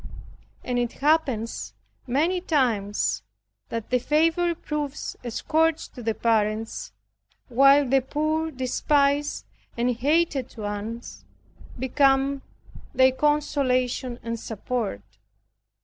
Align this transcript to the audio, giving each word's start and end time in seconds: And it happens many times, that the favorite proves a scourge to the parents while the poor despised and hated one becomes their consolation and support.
And 0.63 0.79
it 0.79 0.93
happens 0.93 1.75
many 2.07 2.41
times, 2.41 3.21
that 3.69 3.91
the 3.91 3.99
favorite 3.99 4.63
proves 4.63 5.15
a 5.23 5.29
scourge 5.29 5.89
to 5.89 6.01
the 6.01 6.15
parents 6.15 6.91
while 7.49 7.87
the 7.87 8.01
poor 8.01 8.49
despised 8.49 9.45
and 9.77 9.91
hated 9.95 10.53
one 10.57 11.03
becomes 11.77 12.41
their 12.95 13.11
consolation 13.11 14.17
and 14.23 14.39
support. 14.39 15.03